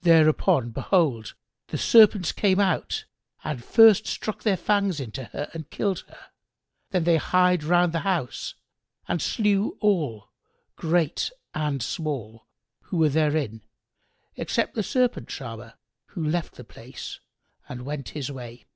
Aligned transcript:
Thereupon 0.00 0.70
behold, 0.70 1.34
the 1.68 1.78
serpents 1.78 2.32
came 2.32 2.58
out 2.58 3.04
and 3.44 3.62
first 3.62 4.08
struck 4.08 4.42
their 4.42 4.56
fangs 4.56 4.98
into 4.98 5.22
her 5.26 5.52
and 5.54 5.70
killed 5.70 6.00
her; 6.08 6.32
then 6.90 7.04
they 7.04 7.14
hied 7.16 7.62
round 7.62 7.90
about 7.90 7.92
the 7.92 7.98
house 8.00 8.54
and 9.06 9.22
slew 9.22 9.76
all, 9.78 10.30
great 10.74 11.30
and 11.54 11.80
small, 11.80 12.48
who 12.86 12.96
were 12.96 13.08
therein; 13.08 13.60
except 14.34 14.74
the 14.74 14.82
Serpent 14.82 15.28
charmer, 15.28 15.74
who 16.06 16.24
left 16.28 16.54
the 16.56 16.64
place 16.64 17.20
and 17.68 17.82
went 17.84 18.08
his 18.18 18.32
way. 18.32 18.66